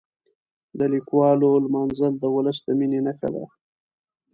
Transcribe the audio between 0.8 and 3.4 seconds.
لیکوالو لمانځل د ولس د مینې نښه